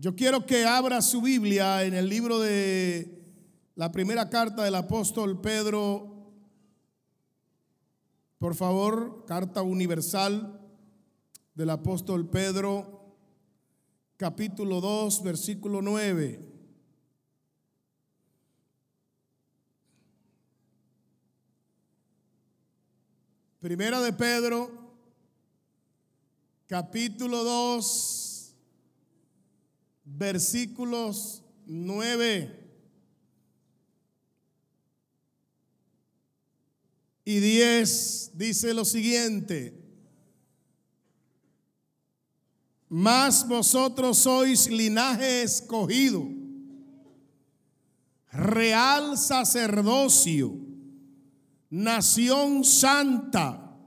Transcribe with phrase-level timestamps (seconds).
[0.00, 3.22] Yo quiero que abra su Biblia en el libro de
[3.74, 6.32] la primera carta del apóstol Pedro.
[8.38, 10.58] Por favor, carta universal
[11.54, 13.14] del apóstol Pedro,
[14.16, 16.48] capítulo 2, versículo 9.
[23.60, 24.70] Primera de Pedro,
[26.66, 28.29] capítulo 2
[30.16, 32.60] versículos 9
[37.24, 39.76] y 10 dice lo siguiente.
[42.88, 46.28] Mas vosotros sois linaje escogido,
[48.32, 50.58] real sacerdocio,
[51.70, 53.78] nación santa,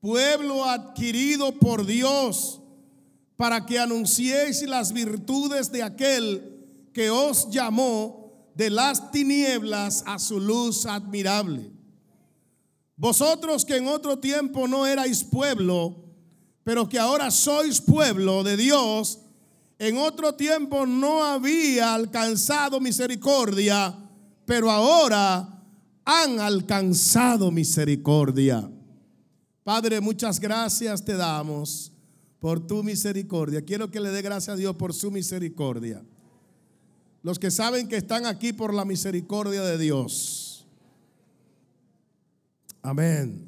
[0.00, 2.62] pueblo adquirido por Dios
[3.36, 10.40] para que anunciéis las virtudes de aquel que os llamó de las tinieblas a su
[10.40, 11.70] luz admirable.
[12.96, 16.04] Vosotros que en otro tiempo no erais pueblo,
[16.64, 19.18] pero que ahora sois pueblo de Dios,
[19.78, 23.94] en otro tiempo no había alcanzado misericordia,
[24.46, 25.62] pero ahora
[26.06, 28.70] han alcanzado misericordia.
[29.62, 31.92] Padre, muchas gracias te damos
[32.40, 33.62] por tu misericordia.
[33.62, 36.02] Quiero que le dé gracias a Dios por su misericordia.
[37.22, 40.66] Los que saben que están aquí por la misericordia de Dios.
[42.82, 43.46] Amén.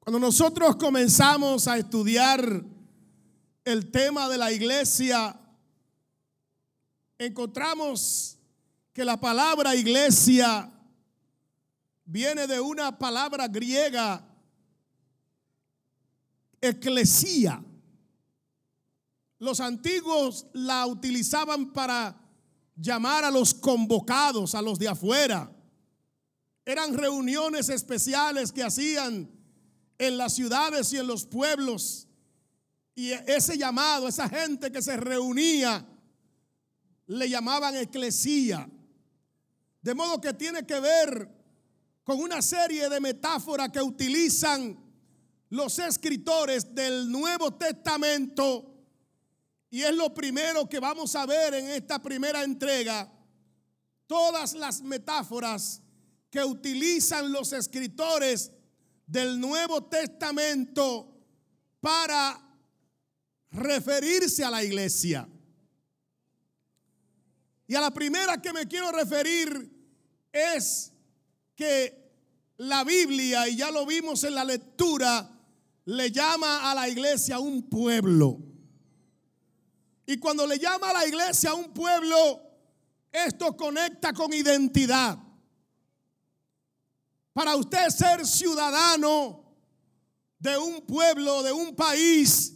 [0.00, 2.64] Cuando nosotros comenzamos a estudiar
[3.64, 5.38] el tema de la iglesia,
[7.16, 8.36] encontramos
[8.92, 10.70] que la palabra iglesia
[12.04, 14.29] viene de una palabra griega
[16.60, 17.64] eclesía.
[19.38, 22.20] Los antiguos la utilizaban para
[22.76, 25.50] llamar a los convocados, a los de afuera.
[26.64, 29.30] Eran reuniones especiales que hacían
[29.98, 32.06] en las ciudades y en los pueblos.
[32.94, 35.86] Y ese llamado, esa gente que se reunía,
[37.06, 38.68] le llamaban eclesía.
[39.82, 41.28] De modo que tiene que ver
[42.04, 44.78] con una serie de metáforas que utilizan
[45.50, 48.70] los escritores del Nuevo Testamento
[49.70, 53.10] y es lo primero que vamos a ver en esta primera entrega.
[54.08, 55.80] Todas las metáforas
[56.28, 58.50] que utilizan los escritores
[59.06, 61.16] del Nuevo Testamento
[61.80, 62.40] para
[63.52, 65.28] referirse a la iglesia.
[67.68, 69.70] Y a la primera que me quiero referir
[70.32, 70.92] es
[71.54, 72.00] que
[72.56, 75.39] la Biblia, y ya lo vimos en la lectura,
[75.84, 78.38] le llama a la iglesia un pueblo.
[80.06, 82.40] Y cuando le llama a la iglesia un pueblo,
[83.12, 85.18] esto conecta con identidad.
[87.32, 89.44] Para usted ser ciudadano
[90.38, 92.54] de un pueblo, de un país,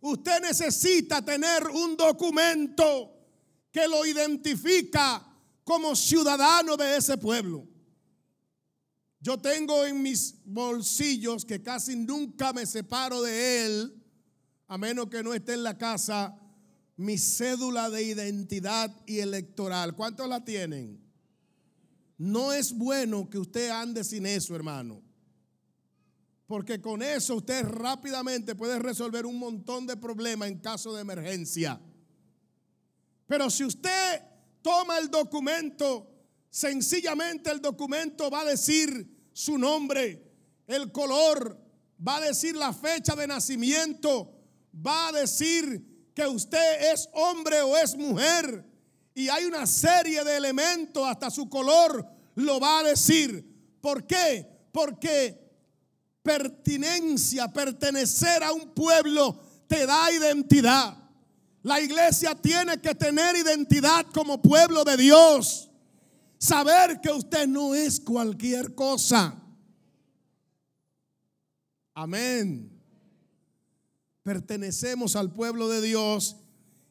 [0.00, 3.12] usted necesita tener un documento
[3.72, 5.26] que lo identifica
[5.64, 7.69] como ciudadano de ese pueblo.
[9.20, 14.02] Yo tengo en mis bolsillos, que casi nunca me separo de él,
[14.66, 16.38] a menos que no esté en la casa,
[16.96, 19.94] mi cédula de identidad y electoral.
[19.94, 21.02] ¿Cuántos la tienen?
[22.16, 25.02] No es bueno que usted ande sin eso, hermano.
[26.46, 31.80] Porque con eso usted rápidamente puede resolver un montón de problemas en caso de emergencia.
[33.26, 34.22] Pero si usted
[34.60, 36.19] toma el documento
[36.50, 40.20] Sencillamente el documento va a decir su nombre,
[40.66, 41.56] el color,
[42.06, 44.32] va a decir la fecha de nacimiento,
[44.74, 48.64] va a decir que usted es hombre o es mujer.
[49.14, 53.46] Y hay una serie de elementos, hasta su color lo va a decir.
[53.80, 54.46] ¿Por qué?
[54.72, 55.38] Porque
[56.22, 60.96] pertinencia, pertenecer a un pueblo te da identidad.
[61.62, 65.69] La iglesia tiene que tener identidad como pueblo de Dios.
[66.40, 69.38] Saber que usted no es cualquier cosa.
[71.92, 72.80] Amén.
[74.22, 76.36] Pertenecemos al pueblo de Dios.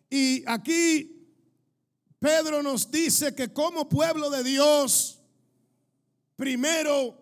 [0.08, 1.20] Y aquí
[2.20, 5.20] Pedro nos dice que como pueblo de Dios,
[6.36, 7.18] primero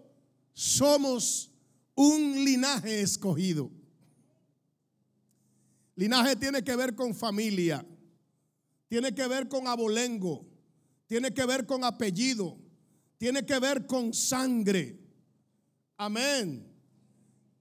[0.51, 1.50] somos
[1.95, 3.71] un linaje escogido.
[5.95, 7.85] Linaje tiene que ver con familia,
[8.88, 10.46] tiene que ver con abolengo,
[11.07, 12.57] tiene que ver con apellido,
[13.18, 15.00] tiene que ver con sangre.
[15.98, 16.68] Amén.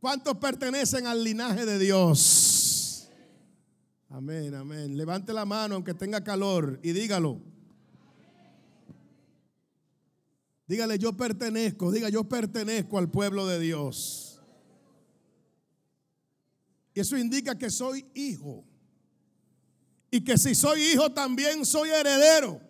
[0.00, 3.08] ¿Cuántos pertenecen al linaje de Dios?
[4.10, 4.96] Amén, amén.
[4.96, 7.40] Levante la mano aunque tenga calor y dígalo.
[10.66, 14.40] Dígale, yo pertenezco, diga, yo pertenezco al pueblo de Dios.
[16.92, 18.64] Y eso indica que soy hijo.
[20.10, 22.65] Y que si soy hijo también soy heredero.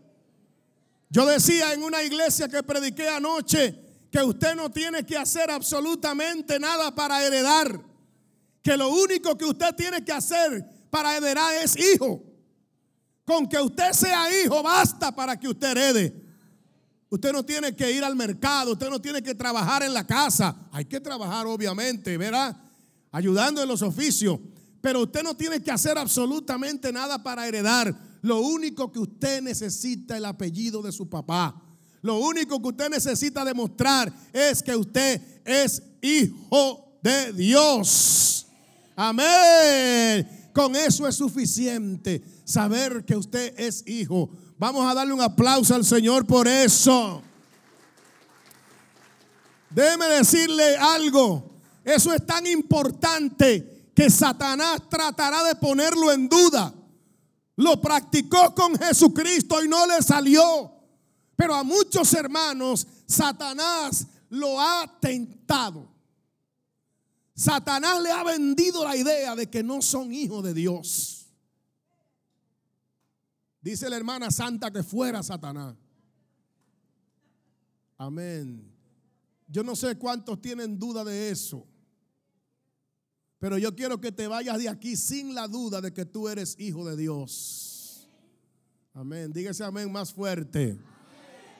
[1.08, 6.58] Yo decía en una iglesia que prediqué anoche que usted no tiene que hacer absolutamente
[6.58, 7.80] nada para heredar.
[8.62, 12.22] Que lo único que usted tiene que hacer para heredar es hijo.
[13.24, 16.26] Con que usted sea hijo basta para que usted herede.
[17.08, 20.56] Usted no tiene que ir al mercado, usted no tiene que trabajar en la casa.
[20.72, 22.56] Hay que trabajar, obviamente, ¿verdad?
[23.12, 24.38] Ayudando en los oficios.
[24.80, 27.94] Pero usted no tiene que hacer absolutamente nada para heredar.
[28.26, 31.62] Lo único que usted necesita es el apellido de su papá.
[32.02, 38.48] Lo único que usted necesita demostrar es que usted es hijo de Dios.
[38.96, 40.50] Amén.
[40.52, 44.28] Con eso es suficiente saber que usted es hijo.
[44.58, 47.22] Vamos a darle un aplauso al Señor por eso.
[49.70, 51.60] Déjeme decirle algo.
[51.84, 56.74] Eso es tan importante que Satanás tratará de ponerlo en duda.
[57.56, 60.72] Lo practicó con Jesucristo y no le salió.
[61.34, 65.88] Pero a muchos hermanos Satanás lo ha tentado.
[67.34, 71.26] Satanás le ha vendido la idea de que no son hijos de Dios.
[73.60, 75.76] Dice la hermana santa que fuera Satanás.
[77.98, 78.72] Amén.
[79.48, 81.66] Yo no sé cuántos tienen duda de eso.
[83.38, 86.56] Pero yo quiero que te vayas de aquí sin la duda de que tú eres
[86.58, 88.08] hijo de Dios.
[88.94, 89.32] Amén.
[89.32, 90.78] Dígase amén más fuerte.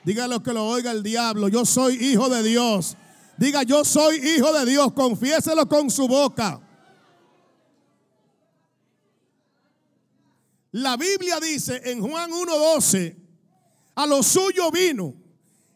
[0.03, 1.49] Dígalo que lo oiga el diablo.
[1.49, 2.97] Yo soy hijo de Dios.
[3.37, 4.91] Diga, yo soy hijo de Dios.
[4.93, 6.59] Confiéselo con su boca.
[10.71, 13.15] La Biblia dice en Juan 1.12,
[13.95, 15.15] a lo suyo vino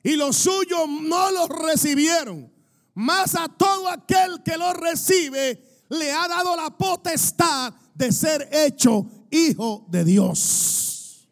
[0.03, 2.51] y los suyos no los recibieron,
[2.93, 9.05] mas a todo aquel que lo recibe le ha dado la potestad de ser hecho
[9.29, 11.27] hijo de Dios.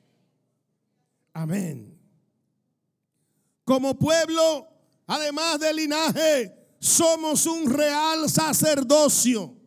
[1.34, 1.98] Amén.
[3.66, 4.68] Como pueblo,
[5.08, 9.60] además del linaje, somos un real sacerdocio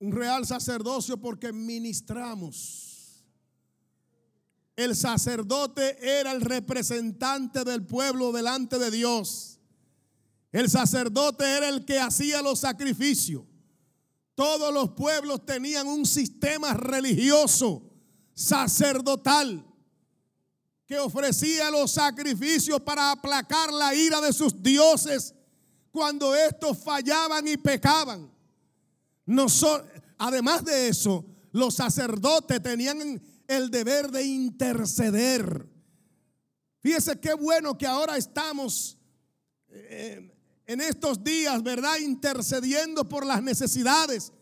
[0.00, 3.24] un real sacerdocio porque ministramos.
[4.76, 9.57] El sacerdote era el representante del pueblo delante de Dios.
[10.50, 13.42] El sacerdote era el que hacía los sacrificios.
[14.34, 17.82] Todos los pueblos tenían un sistema religioso
[18.34, 19.64] sacerdotal
[20.86, 25.34] que ofrecía los sacrificios para aplacar la ira de sus dioses
[25.90, 28.30] cuando estos fallaban y pecaban
[30.18, 35.68] además de eso, los sacerdotes tenían el deber de interceder.
[36.80, 38.98] Fíjese qué bueno que ahora estamos
[39.68, 40.34] eh,
[40.68, 41.96] en estos días, ¿verdad?
[41.98, 44.32] Intercediendo por las necesidades,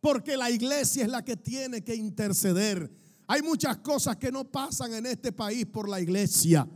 [0.00, 2.90] porque la iglesia es la que tiene que interceder.
[3.26, 6.68] Hay muchas cosas que no pasan en este país por la iglesia.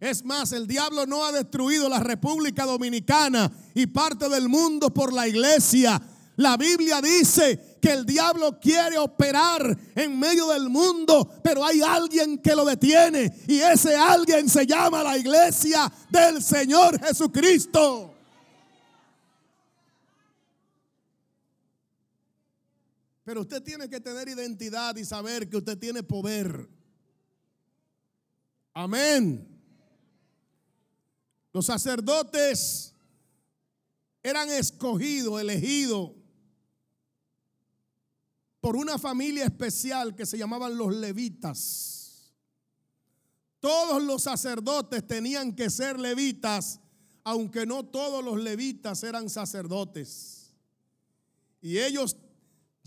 [0.00, 5.12] Es más, el diablo no ha destruido la República Dominicana y parte del mundo por
[5.12, 6.00] la iglesia.
[6.36, 12.38] La Biblia dice que el diablo quiere operar en medio del mundo, pero hay alguien
[12.38, 18.09] que lo detiene y ese alguien se llama la iglesia del Señor Jesucristo.
[23.30, 26.68] Pero usted tiene que tener identidad y saber que usted tiene poder.
[28.74, 29.46] Amén.
[31.52, 32.92] Los sacerdotes
[34.20, 36.10] eran escogidos, elegidos
[38.60, 42.34] por una familia especial que se llamaban los levitas.
[43.60, 46.80] Todos los sacerdotes tenían que ser levitas,
[47.22, 50.52] aunque no todos los levitas eran sacerdotes.
[51.62, 52.16] Y ellos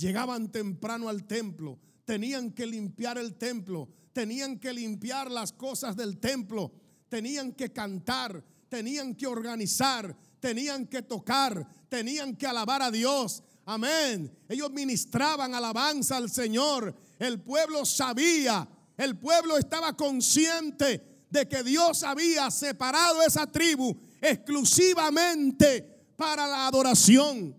[0.03, 6.19] llegaban temprano al templo, tenían que limpiar el templo, tenían que limpiar las cosas del
[6.19, 6.73] templo,
[7.07, 14.29] tenían que cantar, tenían que organizar, tenían que tocar, tenían que alabar a Dios, Amén.
[14.49, 16.93] Ellos ministraban alabanza al Señor.
[17.17, 18.67] El pueblo sabía,
[18.97, 25.81] el pueblo estaba consciente de que Dios había separado esa tribu exclusivamente
[26.17, 27.55] para la adoración.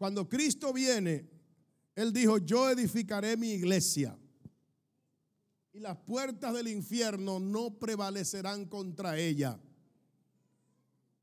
[0.00, 1.28] Cuando Cristo viene,
[1.94, 4.18] Él dijo, yo edificaré mi iglesia
[5.72, 9.60] y las puertas del infierno no prevalecerán contra ella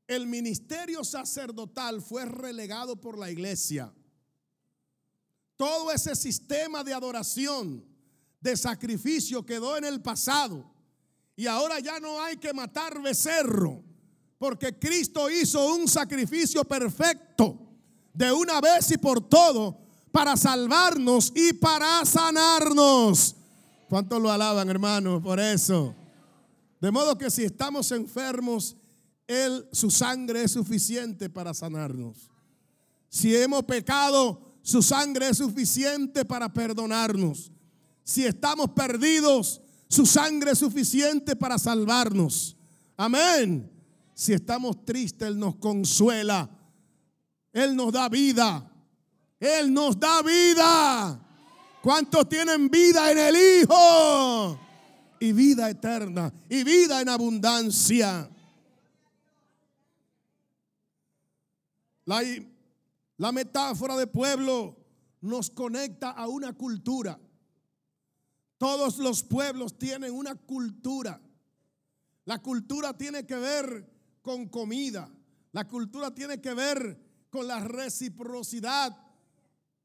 [0.08, 3.94] el ministerio sacerdotal fue relegado por la iglesia.
[5.56, 7.84] todo ese sistema de adoración,
[8.40, 10.72] de sacrificio quedó en el pasado.
[11.34, 13.82] Y ahora ya no hay que matar becerro,
[14.38, 17.67] porque Cristo hizo un sacrificio perfecto
[18.18, 19.78] de una vez y por todo
[20.10, 23.36] para salvarnos y para sanarnos.
[23.88, 25.22] ¿Cuántos lo alaban, hermano?
[25.22, 25.94] Por eso.
[26.80, 28.76] De modo que si estamos enfermos,
[29.28, 32.28] Él, su sangre es suficiente para sanarnos.
[33.08, 37.52] Si hemos pecado, su sangre es suficiente para perdonarnos.
[38.02, 42.56] Si estamos perdidos, su sangre es suficiente para salvarnos.
[42.96, 43.70] Amén.
[44.12, 46.57] Si estamos tristes, Él nos consuela.
[47.52, 48.70] Él nos da vida.
[49.40, 51.20] Él nos da vida.
[51.82, 54.58] ¿Cuántos tienen vida en el Hijo?
[55.20, 56.32] Y vida eterna.
[56.48, 58.28] Y vida en abundancia.
[62.04, 62.22] La,
[63.16, 64.76] la metáfora de pueblo
[65.20, 67.18] nos conecta a una cultura.
[68.56, 71.20] Todos los pueblos tienen una cultura.
[72.24, 73.88] La cultura tiene que ver
[74.22, 75.08] con comida.
[75.52, 78.96] La cultura tiene que ver con la reciprocidad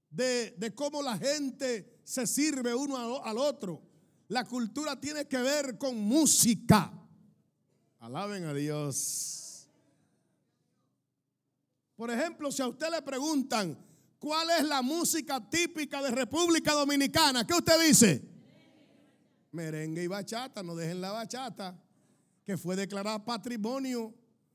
[0.10, 3.82] de, de cómo la gente se sirve uno al otro.
[4.28, 6.92] La cultura tiene que ver con música.
[8.00, 9.70] Alaben a Dios.
[11.96, 13.78] Por ejemplo, si a usted le preguntan
[14.20, 18.22] cuál es la música típica de República Dominicana, ¿qué usted dice?
[19.52, 21.80] Merengue y bachata, no dejen la bachata,
[22.44, 24.14] que fue declarada patrimonio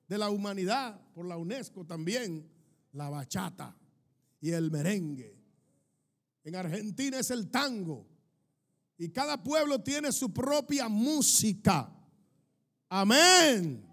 [0.08, 2.50] de la humanidad por la UNESCO también,
[2.98, 3.74] la bachata
[4.40, 5.34] y el merengue.
[6.44, 8.06] En Argentina es el tango.
[8.98, 11.90] Y cada pueblo tiene su propia música.
[12.88, 13.86] Amén.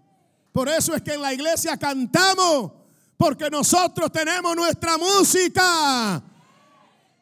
[0.52, 2.72] Por eso es que en la iglesia cantamos
[3.16, 6.22] porque nosotros tenemos nuestra música.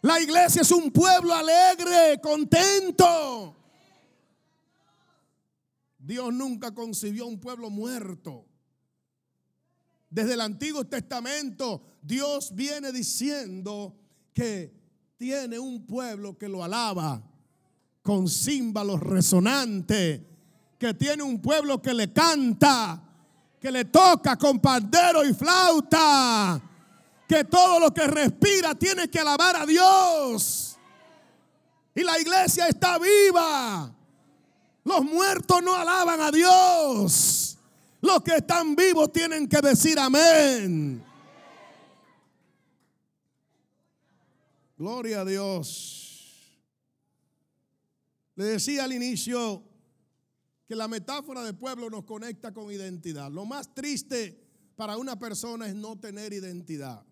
[0.00, 3.56] La iglesia es un pueblo alegre, contento.
[5.98, 8.46] Dios nunca concibió un pueblo muerto.
[10.14, 13.96] Desde el Antiguo Testamento Dios viene diciendo
[14.32, 14.72] que
[15.16, 17.20] tiene un pueblo que lo alaba
[18.00, 20.20] con címbalos resonantes,
[20.78, 23.02] que tiene un pueblo que le canta,
[23.60, 26.62] que le toca con pandero y flauta,
[27.26, 30.76] que todo lo que respira tiene que alabar a Dios.
[31.92, 33.92] Y la iglesia está viva.
[34.84, 37.43] Los muertos no alaban a Dios.
[38.04, 41.02] Los que están vivos tienen que decir amén.
[44.76, 46.60] Gloria a Dios.
[48.34, 49.62] Le decía al inicio
[50.68, 53.30] que la metáfora de pueblo nos conecta con identidad.
[53.30, 54.38] Lo más triste
[54.76, 57.02] para una persona es no tener identidad.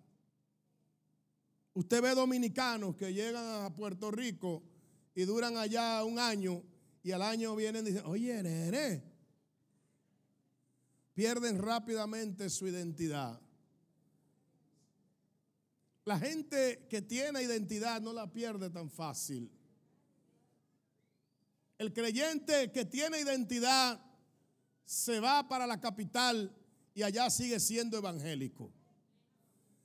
[1.72, 4.62] Usted ve dominicanos que llegan a Puerto Rico
[5.14, 6.62] y duran allá un año
[7.02, 9.11] y al año vienen y dicen, oye, nene,
[11.22, 13.40] pierden rápidamente su identidad.
[16.04, 19.48] La gente que tiene identidad no la pierde tan fácil.
[21.78, 24.04] El creyente que tiene identidad
[24.84, 26.52] se va para la capital
[26.92, 28.72] y allá sigue siendo evangélico.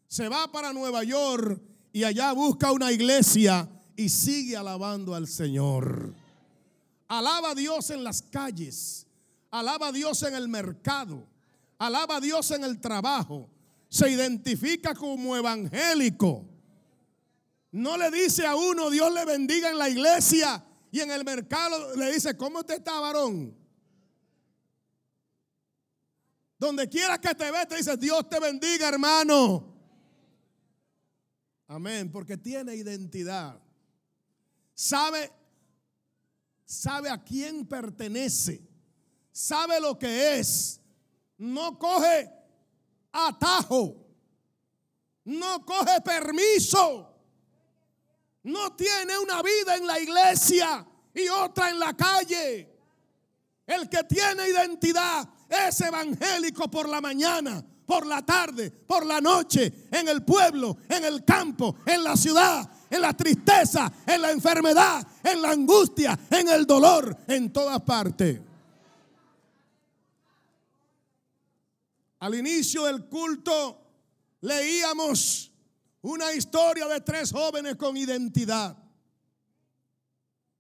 [0.08, 1.62] Se va para Nueva York
[1.94, 6.16] y allá busca una iglesia y sigue alabando al Señor.
[7.08, 9.07] Alaba a Dios en las calles,
[9.52, 11.28] alaba a Dios en el mercado,
[11.78, 13.50] alaba a Dios en el trabajo.
[13.90, 16.46] Se identifica como evangélico.
[17.72, 21.96] No le dice a uno, Dios le bendiga en la iglesia y en el mercado
[21.96, 23.56] le dice, ¿cómo te está, varón?
[26.60, 29.76] Donde quiera que te ve, te dice, Dios te bendiga, hermano.
[31.68, 33.62] Amén, porque tiene identidad.
[34.74, 35.32] Sabe,
[36.66, 38.68] sabe a quién pertenece.
[39.38, 40.80] Sabe lo que es.
[41.38, 42.32] No coge
[43.12, 43.96] atajo.
[45.26, 47.18] No coge permiso
[48.48, 52.74] no tiene una vida en la iglesia y otra en la calle.
[53.66, 59.90] El que tiene identidad es evangélico por la mañana, por la tarde, por la noche,
[59.92, 65.06] en el pueblo, en el campo, en la ciudad, en la tristeza, en la enfermedad,
[65.24, 68.40] en la angustia, en el dolor, en todas partes.
[72.20, 73.88] Al inicio del culto
[74.42, 75.52] leíamos
[76.02, 78.78] una historia de tres jóvenes con identidad,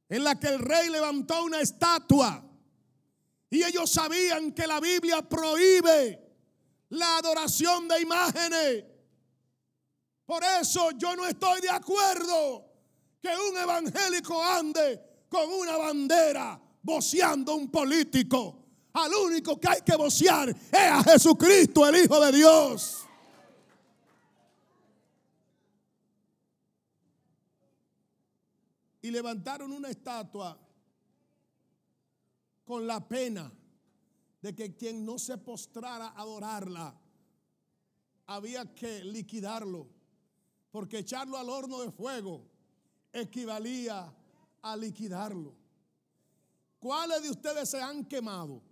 [0.09, 2.43] en la que el rey levantó una estatua
[3.49, 6.21] y ellos sabían que la Biblia prohíbe
[6.89, 8.85] la adoración de imágenes.
[10.25, 12.65] Por eso yo no estoy de acuerdo
[13.21, 18.66] que un evangélico ande con una bandera voceando un político.
[18.98, 23.06] Al único que hay que vocear es a Jesucristo, el Hijo de Dios.
[29.04, 30.58] Y levantaron una estatua
[32.66, 33.51] con la pena
[34.42, 37.00] de que quien no se postrara a adorarla,
[38.25, 39.88] había que liquidarlo,
[40.72, 42.48] porque echarlo al horno de fuego
[43.13, 44.12] equivalía
[44.63, 45.54] a liquidarlo.
[46.80, 48.66] ¿Cuáles de ustedes se han quemado?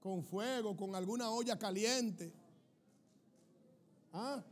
[0.00, 2.32] Con fuego, con alguna olla caliente.
[4.12, 4.42] ¿Ah?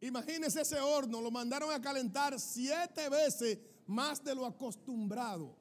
[0.00, 5.56] Imagínense ese horno, lo mandaron a calentar siete veces más de lo acostumbrado.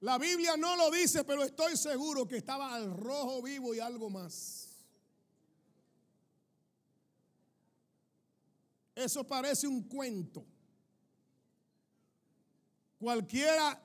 [0.00, 4.10] La Biblia no lo dice, pero estoy seguro que estaba al rojo vivo y algo
[4.10, 4.68] más.
[8.94, 10.44] Eso parece un cuento.
[12.98, 13.80] Cualquiera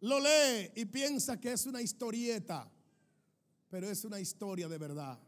[0.00, 2.70] lo lee y piensa que es una historieta,
[3.68, 5.18] pero es una historia de verdad.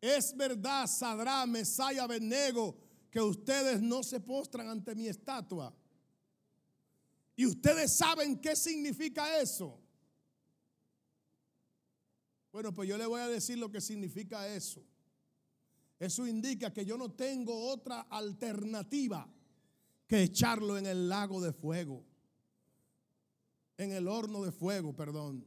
[0.00, 2.76] Es verdad, Sadrá, Mesaya, Benego,
[3.10, 5.74] que ustedes no se postran ante mi estatua.
[7.34, 9.80] Y ustedes saben qué significa eso.
[12.52, 14.84] Bueno, pues yo le voy a decir lo que significa eso.
[15.98, 19.30] Eso indica que yo no tengo otra alternativa
[20.06, 22.04] que echarlo en el lago de fuego.
[23.76, 25.44] En el horno de fuego, perdón.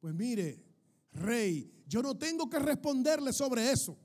[0.00, 0.64] Pues mire,
[1.12, 3.98] rey, yo no tengo que responderle sobre eso.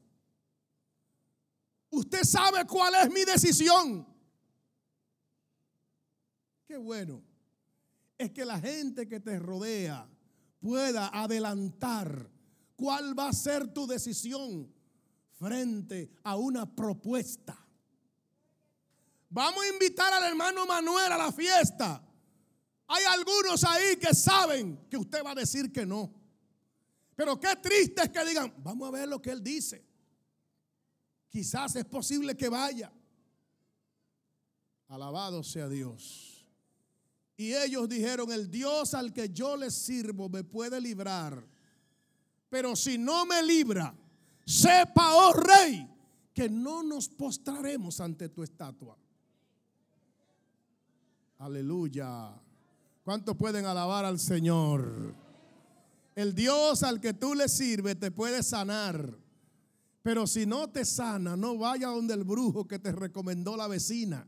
[1.90, 4.08] Usted sabe cuál es mi decisión.
[6.66, 7.22] Qué bueno
[8.18, 10.08] es que la gente que te rodea
[10.60, 12.30] pueda adelantar
[12.76, 14.72] cuál va a ser tu decisión
[15.32, 17.58] frente a una propuesta.
[19.32, 22.04] Vamos a invitar al hermano Manuel a la fiesta.
[22.88, 26.14] Hay algunos ahí que saben que usted va a decir que no.
[27.16, 29.86] Pero qué triste es que digan, vamos a ver lo que él dice.
[31.30, 32.92] Quizás es posible que vaya.
[34.90, 36.46] Alabado sea Dios.
[37.38, 41.48] Y ellos dijeron, el Dios al que yo le sirvo me puede librar.
[42.50, 43.96] Pero si no me libra,
[44.46, 45.88] sepa, oh rey,
[46.34, 49.01] que no nos postraremos ante tu estatua.
[51.42, 52.40] Aleluya.
[53.04, 55.16] ¿Cuántos pueden alabar al Señor?
[56.14, 59.18] El Dios al que tú le sirves te puede sanar.
[60.04, 64.28] Pero si no te sana, no vaya donde el brujo que te recomendó la vecina.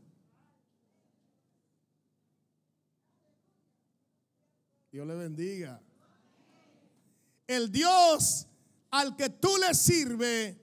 [4.90, 5.80] Dios le bendiga.
[7.46, 8.48] El Dios
[8.90, 10.56] al que tú le sirves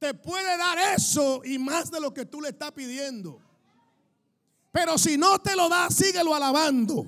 [0.00, 3.40] te puede dar eso y más de lo que tú le estás pidiendo.
[4.72, 7.06] Pero si no te lo da, síguelo alabando.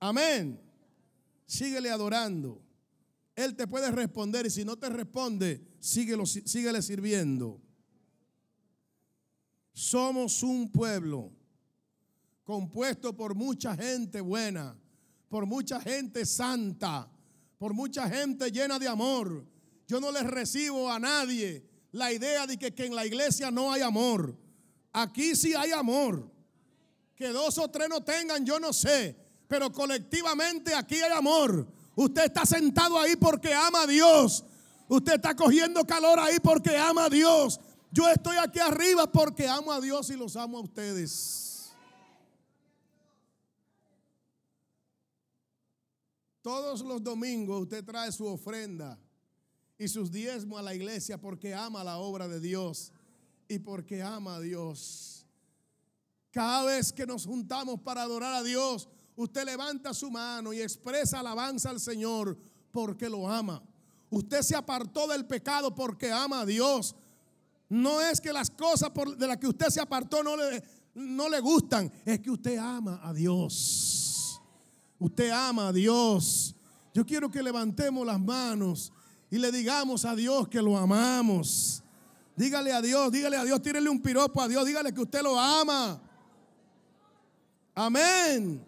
[0.00, 0.60] Amén.
[1.46, 2.60] Síguele adorando.
[3.36, 7.60] Él te puede responder y si no te responde, síguelo, síguele sirviendo.
[9.72, 11.32] Somos un pueblo
[12.44, 14.76] compuesto por mucha gente buena,
[15.28, 17.08] por mucha gente santa,
[17.56, 19.46] por mucha gente llena de amor.
[19.86, 23.72] Yo no les recibo a nadie la idea de que, que en la iglesia no
[23.72, 24.36] hay amor.
[24.92, 26.30] Aquí sí hay amor.
[27.14, 29.16] Que dos o tres no tengan, yo no sé.
[29.46, 31.66] Pero colectivamente aquí hay amor.
[31.94, 34.44] Usted está sentado ahí porque ama a Dios.
[34.88, 37.60] Usted está cogiendo calor ahí porque ama a Dios.
[37.92, 41.70] Yo estoy aquí arriba porque amo a Dios y los amo a ustedes.
[46.40, 48.98] Todos los domingos usted trae su ofrenda
[49.76, 52.92] y sus diezmos a la iglesia porque ama la obra de Dios
[53.50, 55.26] y porque ama a Dios.
[56.30, 61.18] Cada vez que nos juntamos para adorar a Dios, usted levanta su mano y expresa
[61.18, 62.38] alabanza al Señor
[62.70, 63.60] porque lo ama.
[64.08, 66.94] Usted se apartó del pecado porque ama a Dios.
[67.68, 70.62] No es que las cosas de las que usted se apartó no le,
[70.94, 74.40] no le gustan, es que usted ama a Dios.
[75.00, 76.54] Usted ama a Dios.
[76.94, 78.92] Yo quiero que levantemos las manos
[79.28, 81.79] y le digamos a Dios que lo amamos.
[82.40, 85.38] Dígale a Dios, dígale a Dios, tírele un piropo a Dios, dígale que usted lo
[85.38, 86.00] ama.
[87.74, 88.66] Amén.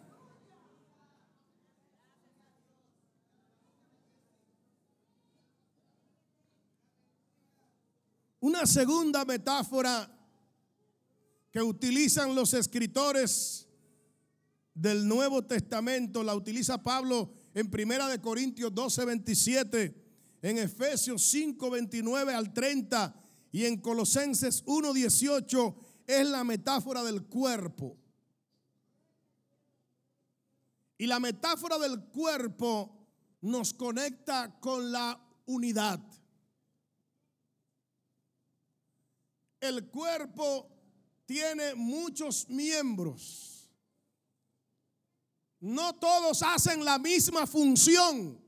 [8.41, 10.07] Una segunda metáfora
[11.51, 13.67] que utilizan los escritores
[14.75, 20.05] del Nuevo Testamento la utiliza Pablo en Primera de Corintios 12, 27,
[20.43, 23.22] en Efesios 5, 29 al 30
[23.53, 27.99] y en Colosenses 1, 18 es la metáfora del cuerpo.
[30.97, 32.99] Y la metáfora del cuerpo
[33.43, 36.01] nos conecta con la unidad.
[39.61, 40.71] El cuerpo
[41.27, 43.69] tiene muchos miembros.
[45.61, 48.43] No todos hacen la misma función.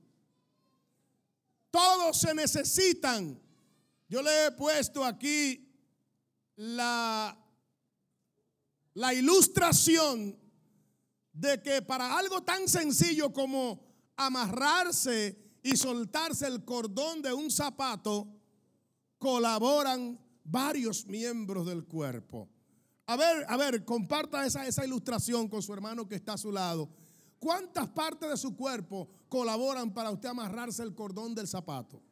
[1.71, 3.44] Todos se necesitan.
[4.09, 5.73] Yo le he puesto aquí
[6.57, 7.37] la,
[8.95, 10.39] la ilustración
[11.33, 13.83] de que para algo tan sencillo como
[14.17, 18.29] amarrarse y soltarse el cordón de un zapato,
[19.19, 22.49] colaboran varios miembros del cuerpo.
[23.07, 26.53] A ver, a ver, comparta esa, esa ilustración con su hermano que está a su
[26.53, 26.91] lado.
[27.39, 32.03] ¿Cuántas partes de su cuerpo colaboran para usted amarrarse el cordón del zapato?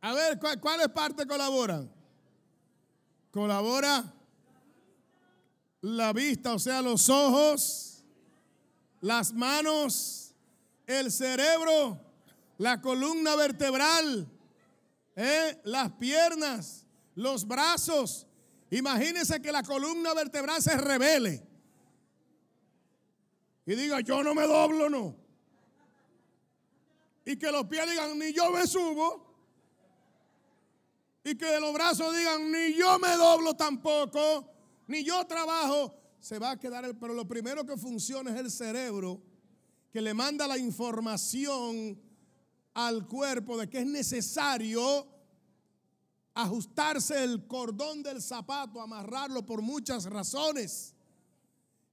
[0.00, 1.90] A ver, ¿cuáles partes colaboran?
[3.30, 4.14] Colabora
[5.80, 8.04] la vista, o sea, los ojos,
[9.00, 10.34] las manos,
[10.86, 12.00] el cerebro,
[12.58, 14.28] la columna vertebral,
[15.16, 15.60] ¿eh?
[15.64, 16.84] las piernas,
[17.14, 18.26] los brazos.
[18.70, 21.46] Imagínense que la columna vertebral se revele
[23.66, 25.16] y diga, yo no me doblo, no.
[27.24, 29.27] Y que los pies digan, ni yo me subo
[31.24, 34.50] y que los brazos digan, ni yo me doblo tampoco,
[34.86, 38.50] ni yo trabajo, se va a quedar el, pero lo primero que funciona es el
[38.50, 39.22] cerebro
[39.90, 42.00] que le manda la información
[42.74, 45.06] al cuerpo de que es necesario
[46.34, 50.94] ajustarse el cordón del zapato, amarrarlo por muchas razones.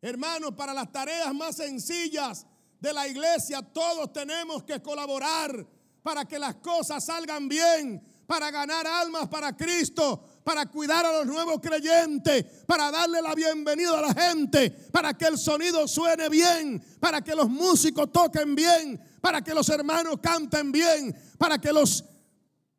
[0.01, 2.45] Hermanos, para las tareas más sencillas
[2.79, 5.67] de la iglesia, todos tenemos que colaborar
[6.03, 11.27] para que las cosas salgan bien para ganar almas para Cristo, para cuidar a los
[11.27, 16.83] nuevos creyentes, para darle la bienvenida a la gente, para que el sonido suene bien,
[16.99, 22.03] para que los músicos toquen bien, para que los hermanos canten bien, para que los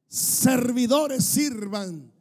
[0.08, 2.12] servidores sirvan.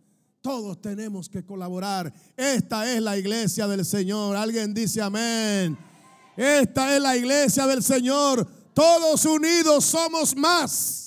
[0.42, 2.14] Todos tenemos que colaborar.
[2.38, 4.36] Esta es la iglesia del Señor.
[4.36, 5.76] Alguien dice amén.
[6.38, 8.48] Esta es la iglesia del Señor.
[8.74, 11.05] Todos unidos somos más.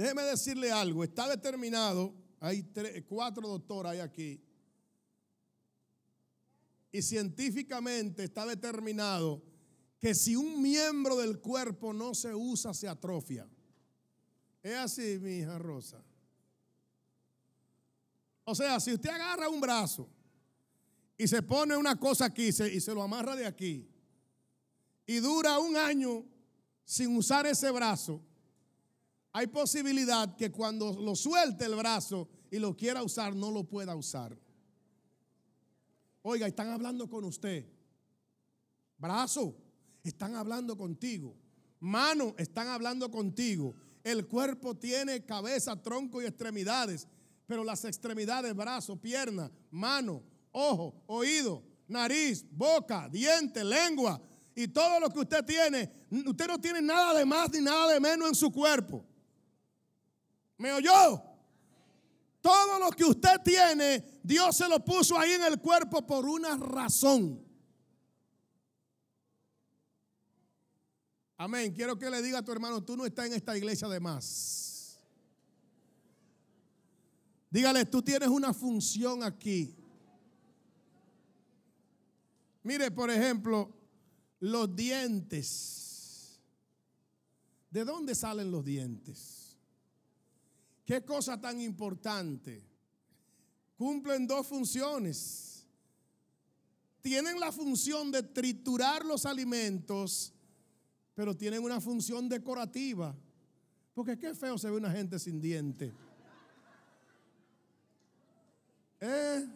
[0.00, 2.62] Déjeme decirle algo, está determinado, hay
[3.06, 4.42] cuatro doctores hay aquí,
[6.90, 9.42] y científicamente está determinado
[9.98, 13.46] que si un miembro del cuerpo no se usa, se atrofia.
[14.62, 16.02] Es así, mi hija Rosa.
[18.44, 20.08] O sea, si usted agarra un brazo
[21.18, 23.86] y se pone una cosa aquí y se lo amarra de aquí,
[25.06, 26.24] y dura un año
[26.86, 28.24] sin usar ese brazo,
[29.32, 33.94] hay posibilidad que cuando lo suelte el brazo y lo quiera usar, no lo pueda
[33.94, 34.36] usar.
[36.22, 37.66] Oiga, están hablando con usted.
[38.98, 39.56] Brazo,
[40.02, 41.36] están hablando contigo.
[41.78, 43.74] Mano, están hablando contigo.
[44.02, 47.06] El cuerpo tiene cabeza, tronco y extremidades,
[47.46, 54.20] pero las extremidades, brazo, pierna, mano, ojo, oído, nariz, boca, diente, lengua
[54.54, 55.90] y todo lo que usted tiene,
[56.26, 59.04] usted no tiene nada de más ni nada de menos en su cuerpo.
[60.60, 61.22] ¿Me oyó?
[62.42, 66.54] Todo lo que usted tiene, Dios se lo puso ahí en el cuerpo por una
[66.58, 67.42] razón.
[71.38, 71.72] Amén.
[71.72, 75.00] Quiero que le diga a tu hermano, tú no estás en esta iglesia de más.
[77.48, 79.74] Dígale, tú tienes una función aquí.
[82.62, 83.74] Mire, por ejemplo,
[84.40, 86.38] los dientes.
[87.70, 89.39] ¿De dónde salen los dientes?
[90.90, 92.60] Qué cosa tan importante.
[93.76, 95.64] Cumplen dos funciones.
[97.00, 100.32] Tienen la función de triturar los alimentos,
[101.14, 103.14] pero tienen una función decorativa.
[103.94, 105.92] Porque qué feo se ve una gente sin diente.
[108.98, 109.46] ¿Eh?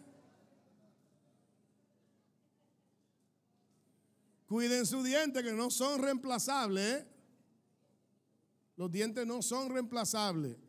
[4.47, 7.03] Cuiden su diente que no son reemplazables.
[7.03, 7.07] ¿eh?
[8.77, 10.63] Los dientes no son reemplazables.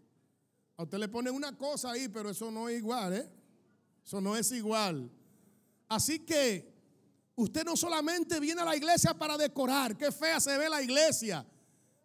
[0.78, 3.30] A usted le ponen una cosa ahí, pero eso no es igual, ¿eh?
[4.06, 5.10] Eso no es igual.
[5.88, 6.74] Así que
[7.36, 11.46] usted no solamente viene a la iglesia para decorar, qué fea se ve la iglesia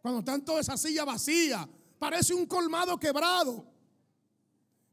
[0.01, 1.67] cuando están todas esas sillas vacías.
[1.99, 3.67] Parece un colmado quebrado.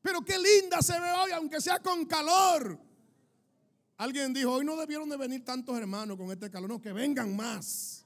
[0.02, 2.80] Pero qué linda se ve hoy, aunque sea con calor.
[3.98, 7.36] Alguien dijo, hoy no debieron de venir tantos hermanos con este calor, no, que vengan
[7.36, 8.06] más.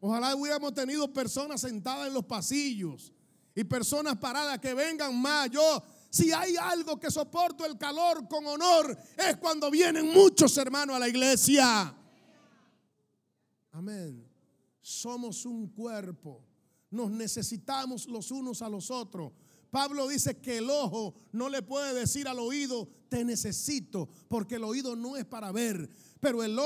[0.00, 3.13] Ojalá hubiéramos tenido personas sentadas en los pasillos
[3.54, 5.50] y personas paradas que vengan más.
[5.50, 10.96] Yo, si hay algo que soporto el calor con honor, es cuando vienen muchos hermanos
[10.96, 11.94] a la iglesia.
[13.72, 14.28] Amén.
[14.80, 16.44] Somos un cuerpo.
[16.90, 19.32] Nos necesitamos los unos a los otros.
[19.70, 24.62] Pablo dice que el ojo no le puede decir al oído, te necesito, porque el
[24.62, 25.90] oído no es para ver.
[26.20, 26.56] Pero el,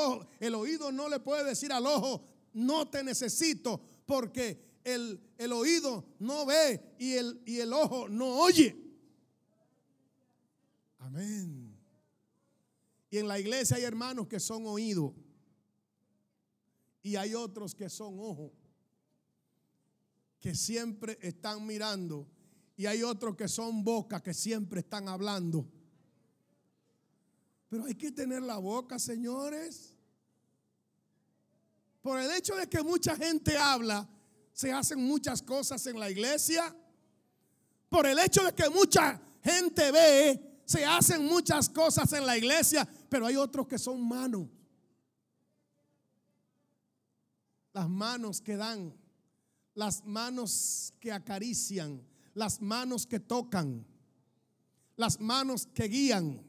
[0.41, 6.47] el oído no le puede decir al ojo, no te necesito, porque el, oído no
[6.47, 8.77] ve y el, y el ojo no oye.
[10.99, 11.77] Amén.
[13.11, 15.13] Y en la iglesia hay hermanos que son oídos
[17.03, 18.53] y hay otros que son ojos,
[20.41, 22.29] que siempre están mirando
[22.77, 25.67] y hay otros que son boca, que siempre están hablando.
[27.69, 29.95] Pero hay que tener la boca, señores.
[32.03, 34.09] Por el hecho de que mucha gente habla,
[34.59, 36.75] se hacen muchas cosas en la iglesia.
[37.89, 42.87] Por el hecho de que mucha gente ve, se hacen muchas cosas en la iglesia,
[43.09, 44.49] pero hay otros que son manos.
[47.73, 48.93] Las manos que dan,
[49.75, 53.87] las manos que acarician, las manos que tocan,
[54.97, 56.45] las manos que guían,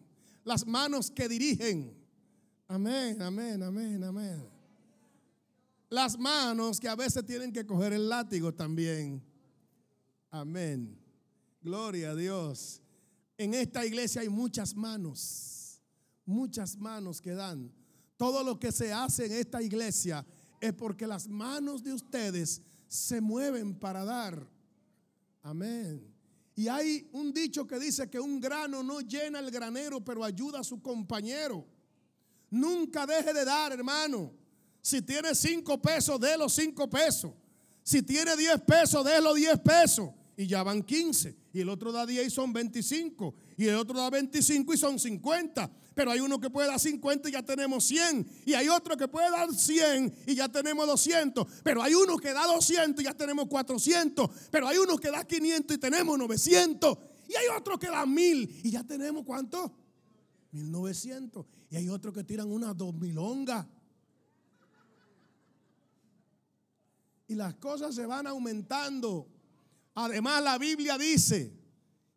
[0.46, 1.96] las manos que dirigen.
[2.68, 4.59] Amén, amén, amén, amén
[5.90, 9.24] las manos que a veces tienen que coger el látigo también.
[10.30, 10.98] Amén.
[11.62, 12.82] Gloria a Dios.
[13.38, 15.82] En esta iglesia hay muchas manos,
[16.26, 17.72] muchas manos que dan.
[18.18, 20.26] Todo lo que se hace en esta iglesia
[20.60, 24.48] es porque las manos de ustedes se mueven para dar.
[25.42, 26.14] Amén.
[26.56, 30.60] Y hay un dicho que dice que un grano no llena el granero, pero ayuda
[30.60, 31.66] a su compañero.
[32.50, 34.34] Nunca deje de dar, hermano.
[34.82, 37.32] Si tiene cinco pesos, de los cinco pesos.
[37.84, 40.10] Si tiene diez pesos, de los diez pesos.
[40.38, 41.36] Y ya van 15.
[41.52, 43.36] Y el otro da 10 y son 25.
[43.58, 45.70] Y el otro da 25 y son 50.
[45.94, 48.26] Pero hay uno que puede dar 50 y ya tenemos 100.
[48.46, 51.46] Y hay otro que puede dar 100 y ya tenemos 200.
[51.62, 54.30] Pero hay uno que da 200 y ya tenemos 400.
[54.50, 56.98] Pero hay uno que da 500 y tenemos 900.
[57.28, 59.76] Y hay otro que da 1000 y ya tenemos cuánto?
[60.52, 61.46] 1900.
[61.70, 63.66] Y hay otro que tiran unas 2000 ongas.
[67.30, 69.30] Y las cosas se van aumentando.
[69.94, 71.54] Además, la Biblia dice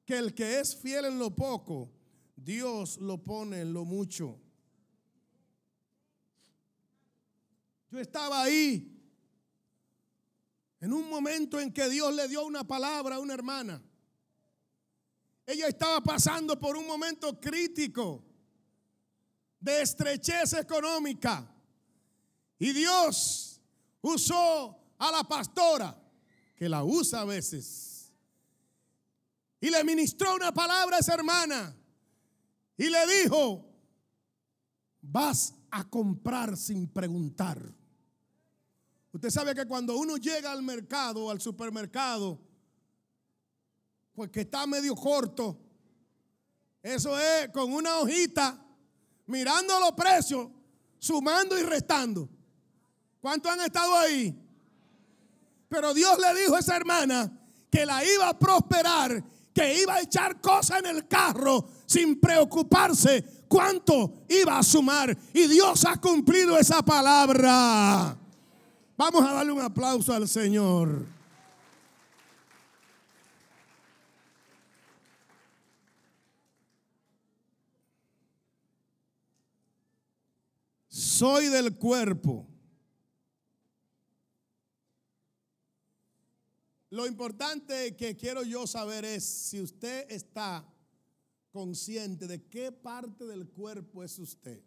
[0.06, 1.92] que el que es fiel en lo poco,
[2.34, 4.40] Dios lo pone en lo mucho.
[7.90, 8.98] Yo estaba ahí
[10.80, 13.82] en un momento en que Dios le dio una palabra a una hermana.
[15.44, 18.24] Ella estaba pasando por un momento crítico
[19.60, 21.54] de estrechez económica.
[22.58, 23.60] Y Dios
[24.00, 26.00] usó a la pastora,
[26.54, 28.12] que la usa a veces,
[29.60, 31.74] y le ministró una palabra a esa hermana
[32.76, 33.68] y le dijo,
[35.00, 37.60] vas a comprar sin preguntar.
[39.12, 42.40] Usted sabe que cuando uno llega al mercado, al supermercado,
[44.14, 45.58] pues que está medio corto,
[46.80, 48.64] eso es con una hojita,
[49.26, 50.48] mirando los precios,
[51.00, 52.28] sumando y restando.
[53.20, 54.41] ¿Cuántos han estado ahí?
[55.72, 57.32] Pero Dios le dijo a esa hermana
[57.70, 63.24] que la iba a prosperar, que iba a echar cosas en el carro sin preocuparse
[63.48, 65.16] cuánto iba a sumar.
[65.32, 68.14] Y Dios ha cumplido esa palabra.
[68.98, 71.06] Vamos a darle un aplauso al Señor.
[80.90, 82.51] Soy del cuerpo
[86.92, 90.62] Lo importante que quiero yo saber es si usted está
[91.50, 94.62] consciente de qué parte del cuerpo es usted.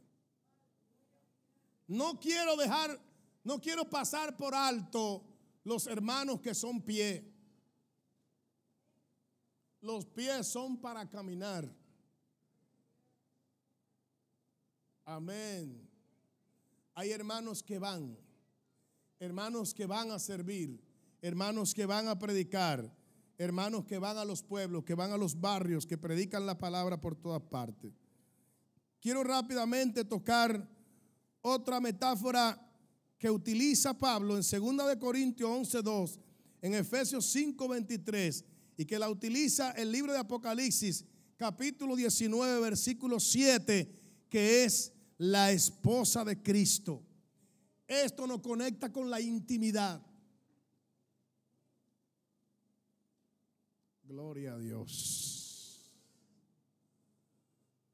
[1.86, 3.00] No quiero dejar,
[3.44, 5.24] no quiero pasar por alto
[5.66, 7.32] los hermanos que son pie.
[9.82, 11.72] Los pies son para caminar.
[15.04, 15.88] Amén.
[16.96, 18.18] Hay hermanos que van,
[19.20, 20.85] hermanos que van a servir
[21.26, 22.96] hermanos que van a predicar,
[23.40, 27.02] hermanos que van a los pueblos, que van a los barrios, que predican la palabra
[27.02, 27.92] por todas partes.
[29.00, 30.70] Quiero rápidamente tocar
[31.42, 32.62] otra metáfora
[33.18, 36.20] que utiliza Pablo en 2 de Corintios 11:2,
[36.62, 38.46] en Efesios 5:23
[38.78, 41.06] y que la utiliza el libro de Apocalipsis
[41.38, 43.92] capítulo 19 versículo 7,
[44.30, 47.02] que es la esposa de Cristo.
[47.88, 50.06] Esto nos conecta con la intimidad.
[54.08, 55.92] Gloria a Dios.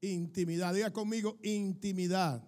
[0.00, 2.46] Intimidad, diga conmigo, intimidad.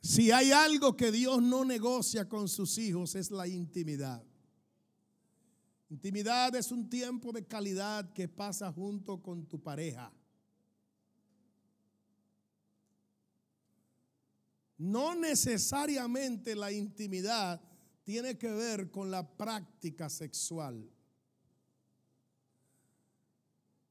[0.00, 4.24] Si hay algo que Dios no negocia con sus hijos es la intimidad.
[5.88, 10.12] Intimidad es un tiempo de calidad que pasa junto con tu pareja.
[14.78, 17.60] No necesariamente la intimidad
[18.06, 20.88] tiene que ver con la práctica sexual.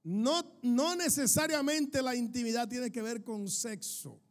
[0.03, 4.21] No, no necesariamente la intimidad tiene que ver con sexo.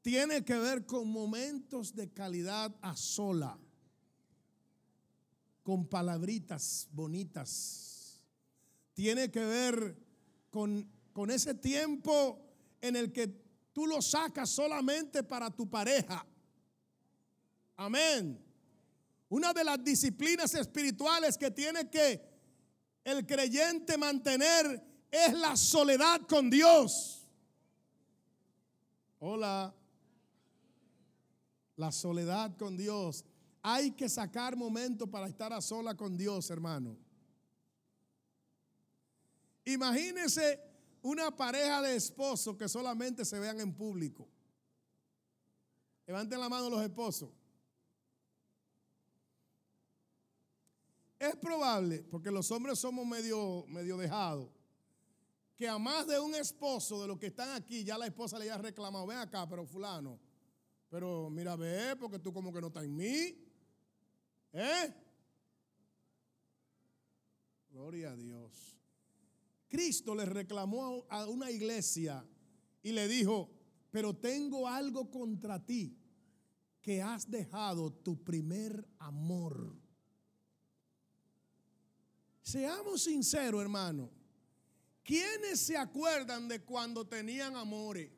[0.00, 3.58] Tiene que ver con momentos de calidad a sola,
[5.62, 8.24] con palabritas bonitas.
[8.94, 9.98] Tiene que ver
[10.48, 12.40] con, con ese tiempo
[12.80, 13.26] en el que
[13.74, 16.26] tú lo sacas solamente para tu pareja.
[17.76, 18.42] Amén.
[19.28, 22.20] Una de las disciplinas espirituales que tiene que
[23.04, 27.26] el creyente mantener es la soledad con Dios.
[29.18, 29.74] Hola.
[31.76, 33.24] La soledad con Dios.
[33.62, 36.96] Hay que sacar momento para estar a sola con Dios, hermano.
[39.64, 40.60] Imagínese
[41.02, 44.28] una pareja de esposos que solamente se vean en público.
[46.06, 47.30] Levanten la mano los esposos.
[51.22, 54.50] Es probable, porque los hombres somos medio, medio dejados,
[55.54, 58.46] que a más de un esposo de los que están aquí, ya la esposa le
[58.46, 60.18] haya reclamado, ven acá, pero fulano,
[60.90, 63.38] pero mira, ve, porque tú como que no estás en mí.
[64.52, 64.94] ¿Eh?
[67.70, 68.76] Gloria a Dios.
[69.68, 72.26] Cristo le reclamó a una iglesia
[72.82, 73.48] y le dijo,
[73.92, 75.96] pero tengo algo contra ti,
[76.80, 79.81] que has dejado tu primer amor.
[82.42, 84.10] Seamos sinceros, hermano.
[85.04, 88.10] ¿Quiénes se acuerdan de cuando tenían amores?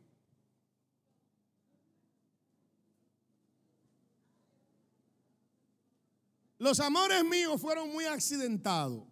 [6.59, 9.05] Los amores míos fueron muy accidentados.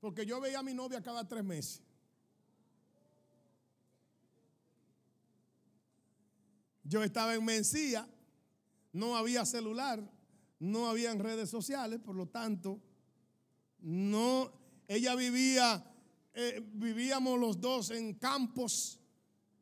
[0.00, 1.82] Porque yo veía a mi novia cada tres meses.
[6.84, 8.08] Yo estaba en Mencía,
[8.92, 10.02] no había celular,
[10.58, 12.80] no había redes sociales, por lo tanto,
[13.82, 14.52] no,
[14.88, 15.84] ella vivía,
[16.34, 19.00] eh, vivíamos los dos en campos,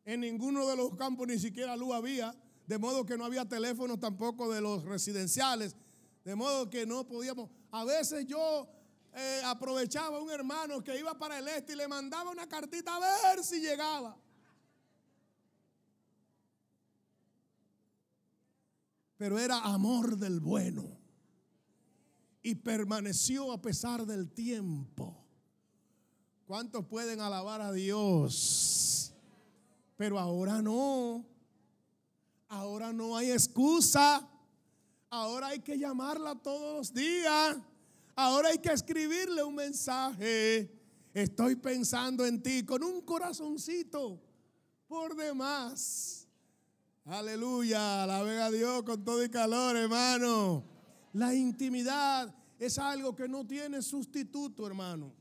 [0.05, 2.35] en ninguno de los campos ni siquiera luz había,
[2.67, 5.77] de modo que no había teléfono tampoco de los residenciales.
[6.25, 7.49] De modo que no podíamos.
[7.71, 8.69] A veces yo
[9.15, 12.97] eh, aprovechaba a un hermano que iba para el este y le mandaba una cartita
[12.97, 14.15] a ver si llegaba.
[19.17, 20.98] Pero era amor del bueno.
[22.43, 25.17] Y permaneció a pesar del tiempo.
[26.47, 29.13] ¿Cuántos pueden alabar a Dios?
[29.97, 31.27] Pero ahora no.
[32.49, 34.27] Ahora no hay excusa.
[35.11, 37.59] Ahora hay que llamarla todos los días.
[38.15, 40.73] Ahora hay que escribirle un mensaje.
[41.13, 44.21] Estoy pensando en ti con un corazoncito
[44.87, 46.27] por demás.
[47.05, 50.78] Aleluya, la a Dios con todo y calor, hermano.
[51.19, 55.13] La intimidad es algo que no tiene sustituto, hermano.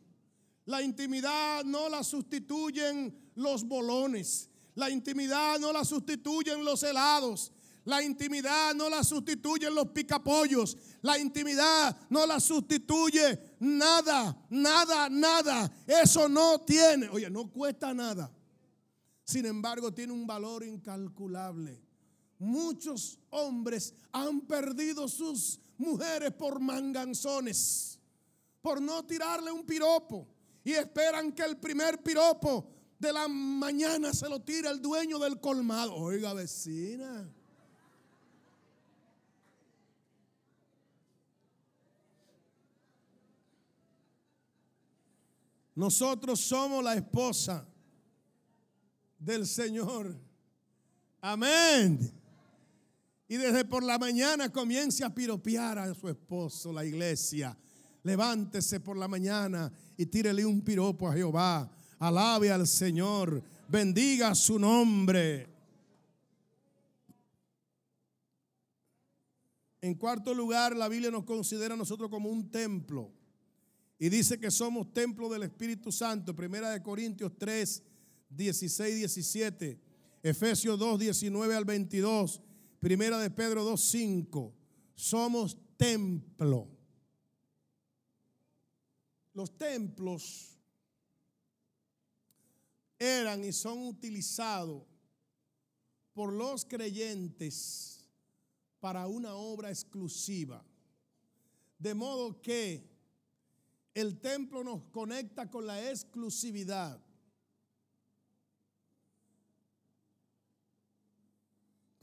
[0.66, 4.48] La intimidad no la sustituyen los bolones.
[4.76, 7.52] La intimidad no la sustituyen los helados.
[7.86, 10.78] La intimidad no la sustituyen los picapollos.
[11.02, 15.72] La intimidad no la sustituye nada, nada, nada.
[15.88, 18.32] Eso no tiene, oye, no cuesta nada.
[19.24, 21.82] Sin embargo, tiene un valor incalculable.
[22.38, 28.00] Muchos hombres han perdido sus mujeres por manganzones,
[28.62, 30.28] por no tirarle un piropo.
[30.64, 32.70] Y esperan que el primer piropo
[33.00, 35.96] de la mañana se lo tire el dueño del colmado.
[35.96, 37.30] Oiga, vecina.
[45.76, 47.68] Nosotros somos la esposa
[49.20, 50.20] del Señor.
[51.22, 52.17] Amén.
[53.28, 57.58] Y desde por la mañana comience a piropear a su esposo, la iglesia.
[58.04, 61.70] Levántese por la mañana y tírele un piropo a Jehová.
[62.00, 63.44] Alabe al Señor.
[63.68, 65.50] Bendiga su nombre.
[69.82, 73.12] En cuarto lugar, la Biblia nos considera a nosotros como un templo.
[74.00, 76.34] Y dice que somos templo del Espíritu Santo.
[76.34, 77.84] Primera de Corintios 3,
[78.30, 79.82] 16, 17.
[80.24, 82.42] Efesios 2, 19 al 22.
[82.80, 84.54] Primera de Pedro 2, 5.
[84.96, 86.68] Somos templo.
[89.34, 90.58] Los templos
[93.00, 94.84] eran y son utilizados
[96.14, 98.08] por los creyentes
[98.80, 100.64] para una obra exclusiva.
[101.78, 102.90] De modo que
[103.94, 107.00] el templo nos conecta con la exclusividad.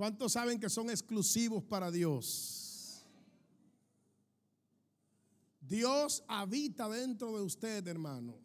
[0.04, 3.06] ¿Cuántos saben que son exclusivos para Dios?
[5.62, 8.38] Dios habita dentro de usted, hermano.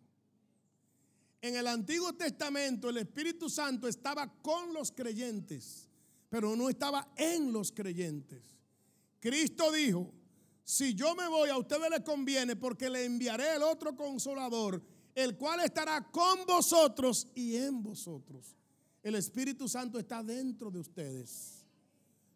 [1.42, 5.90] En el Antiguo Testamento el Espíritu Santo estaba con los creyentes,
[6.30, 8.42] pero no estaba en los creyentes.
[9.20, 10.14] Cristo dijo,
[10.64, 14.82] si yo me voy a ustedes les conviene porque le enviaré el otro consolador,
[15.14, 18.56] el cual estará con vosotros y en vosotros.
[19.02, 21.66] El Espíritu Santo está dentro de ustedes.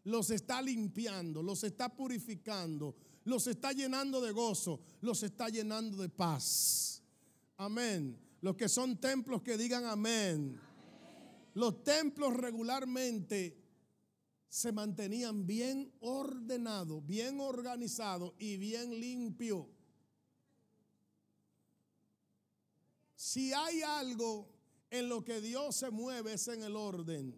[0.05, 2.95] Los está limpiando, los está purificando,
[3.25, 7.01] los está llenando de gozo, los está llenando de paz.
[7.57, 8.19] Amén.
[8.41, 10.59] Los que son templos que digan amén.
[11.53, 13.63] Los templos regularmente
[14.49, 19.65] se mantenían bien ordenados, bien organizados y bien limpios.
[23.15, 24.52] Si hay algo
[24.93, 27.35] en lo que Dios se mueve es en el orden.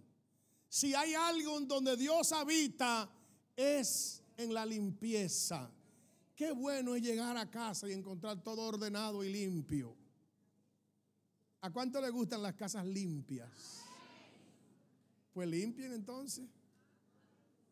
[0.68, 3.10] Si hay algo en donde Dios habita
[3.56, 5.72] es en la limpieza.
[6.36, 9.96] Qué bueno es llegar a casa y encontrar todo ordenado y limpio.
[11.62, 13.50] ¿A cuánto le gustan las casas limpias?
[15.34, 16.46] Pues limpien entonces.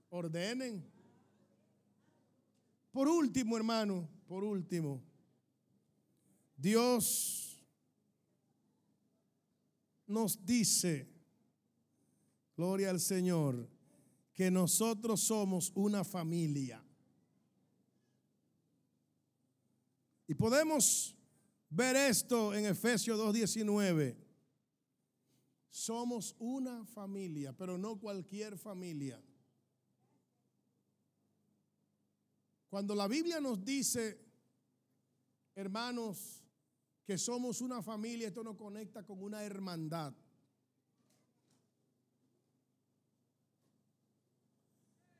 [0.09, 0.89] Ordenen.
[2.89, 5.03] Por último, hermano, por último,
[6.55, 7.42] Dios
[10.13, 11.09] nos dice,
[12.55, 13.67] gloria al Señor,
[14.33, 16.83] que nosotros somos una familia.
[20.27, 21.15] Y podemos
[21.69, 24.15] ver esto en Efesios 2.19.
[25.69, 29.21] Somos una familia, pero no cualquier familia.
[32.69, 34.19] Cuando la Biblia nos dice,
[35.55, 36.42] hermanos,
[37.05, 40.13] que somos una familia, esto nos conecta con una hermandad.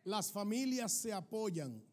[0.04, 1.84] Las familias se apoyan.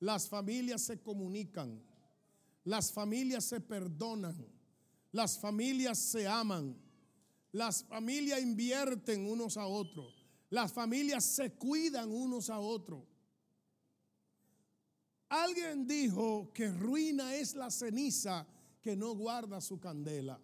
[0.00, 1.82] Las familias se comunican.
[2.64, 4.46] Las familias se perdonan.
[5.12, 6.76] Las familias se aman.
[7.52, 10.26] Las familias invierten unos a otros.
[10.50, 13.15] Las familias se cuidan unos a otros.
[15.28, 18.46] Alguien dijo que ruina es la ceniza
[18.80, 20.40] que no guarda su candela.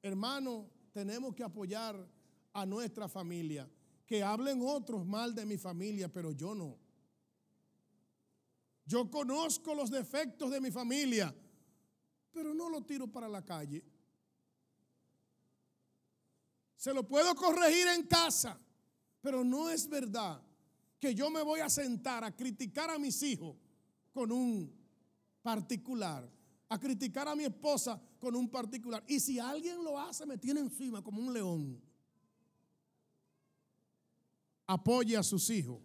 [0.00, 2.08] Hermano, tenemos que apoyar
[2.54, 3.68] a nuestra familia.
[4.06, 6.78] Que hablen otros mal de mi familia, pero yo no.
[8.86, 11.34] Yo conozco los defectos de mi familia,
[12.30, 13.84] pero no lo tiro para la calle.
[16.76, 18.58] Se lo puedo corregir en casa,
[19.20, 20.45] pero no es verdad
[20.98, 23.56] que yo me voy a sentar a criticar a mis hijos
[24.12, 24.72] con un
[25.42, 26.28] particular,
[26.68, 29.04] a criticar a mi esposa con un particular.
[29.06, 31.80] Y si alguien lo hace, me tiene encima como un león.
[34.66, 35.80] Apoye a sus hijos,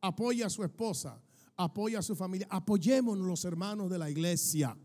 [0.00, 1.20] apoye a su esposa,
[1.56, 2.46] apoye a su familia.
[2.50, 4.76] Apoyémonos los hermanos de la iglesia.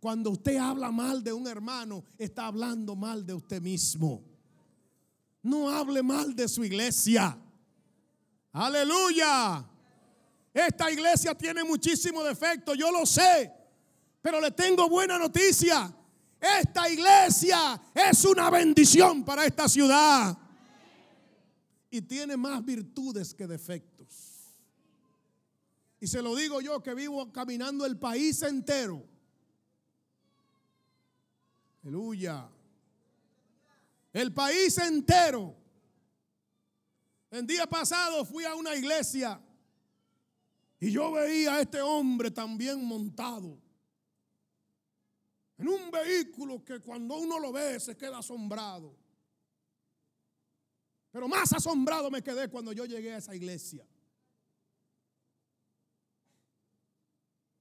[0.00, 4.24] Cuando usted habla mal de un hermano, está hablando mal de usted mismo.
[5.42, 7.38] No hable mal de su iglesia.
[8.52, 9.64] Aleluya.
[10.52, 13.52] Esta iglesia tiene muchísimo defecto, yo lo sé,
[14.20, 15.94] pero le tengo buena noticia.
[16.40, 20.36] Esta iglesia es una bendición para esta ciudad.
[21.90, 24.00] Y tiene más virtudes que defectos.
[26.00, 29.04] Y se lo digo yo que vivo caminando el país entero.
[31.82, 32.48] Aleluya.
[34.12, 35.59] El país entero
[37.30, 39.40] el día pasado fui a una iglesia
[40.80, 43.60] y yo veía a este hombre también montado
[45.58, 48.96] en un vehículo que cuando uno lo ve se queda asombrado.
[51.10, 53.86] Pero más asombrado me quedé cuando yo llegué a esa iglesia.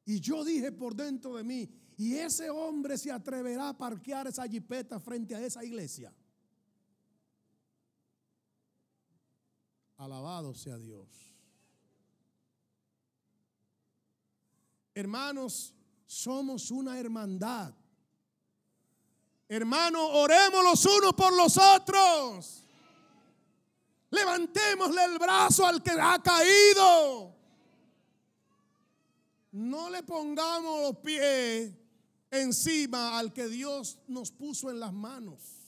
[0.05, 4.47] Y yo dije por dentro de mí, ¿y ese hombre se atreverá a parquear esa
[4.47, 6.13] jipeta frente a esa iglesia?
[9.99, 11.09] Alabado sea Dios.
[14.95, 15.73] Hermanos,
[16.05, 17.73] somos una hermandad.
[19.49, 22.63] Hermanos, oremos los unos por los otros.
[24.09, 27.35] Levantémosle el brazo al que ha caído.
[29.51, 31.73] No le pongamos los pies
[32.31, 35.58] encima al que Dios nos puso en las manos.